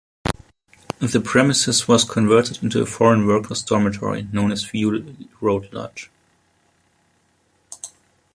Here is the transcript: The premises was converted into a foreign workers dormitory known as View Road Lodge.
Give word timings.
The 0.97 1.21
premises 1.23 1.87
was 1.87 2.05
converted 2.09 2.63
into 2.63 2.81
a 2.81 2.87
foreign 2.87 3.27
workers 3.27 3.61
dormitory 3.61 4.23
known 4.33 4.51
as 4.51 4.63
View 4.63 5.15
Road 5.39 5.71
Lodge. 5.71 6.09